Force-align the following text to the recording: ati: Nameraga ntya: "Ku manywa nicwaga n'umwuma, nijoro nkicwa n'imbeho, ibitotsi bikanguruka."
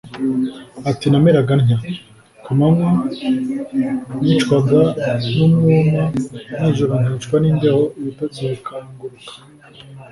ati: 0.89 1.05
Nameraga 1.11 1.53
ntya: 1.61 1.77
"Ku 2.43 2.51
manywa 2.57 2.91
nicwaga 4.25 4.81
n'umwuma, 5.35 6.03
nijoro 6.59 6.93
nkicwa 7.03 7.35
n'imbeho, 7.39 7.81
ibitotsi 7.99 8.39
bikanguruka." 8.51 9.33